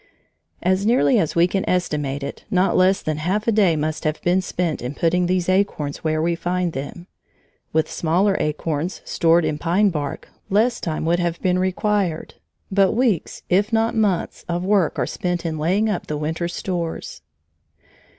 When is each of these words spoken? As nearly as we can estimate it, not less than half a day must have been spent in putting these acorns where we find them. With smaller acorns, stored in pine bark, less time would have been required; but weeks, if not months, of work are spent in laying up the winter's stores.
As 0.63 0.83
nearly 0.83 1.19
as 1.19 1.35
we 1.35 1.45
can 1.45 1.63
estimate 1.69 2.23
it, 2.23 2.43
not 2.49 2.75
less 2.75 3.03
than 3.03 3.17
half 3.17 3.47
a 3.47 3.51
day 3.51 3.75
must 3.75 4.03
have 4.03 4.19
been 4.23 4.41
spent 4.41 4.81
in 4.81 4.95
putting 4.95 5.27
these 5.27 5.47
acorns 5.47 5.97
where 5.97 6.19
we 6.23 6.33
find 6.33 6.73
them. 6.73 7.05
With 7.71 7.87
smaller 7.87 8.35
acorns, 8.39 9.03
stored 9.05 9.45
in 9.45 9.59
pine 9.59 9.91
bark, 9.91 10.27
less 10.49 10.79
time 10.81 11.05
would 11.05 11.19
have 11.19 11.39
been 11.43 11.59
required; 11.59 12.33
but 12.71 12.93
weeks, 12.93 13.43
if 13.47 13.71
not 13.71 13.93
months, 13.95 14.43
of 14.49 14.65
work 14.65 14.97
are 14.97 15.05
spent 15.05 15.45
in 15.45 15.59
laying 15.59 15.87
up 15.87 16.07
the 16.07 16.17
winter's 16.17 16.55
stores. 16.55 17.21